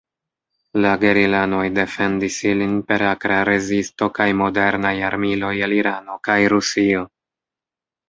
[0.85, 7.09] La gerilanoj defendis ilin per akra rezisto kaj modernaj armiloj el Irano kaj Rusio.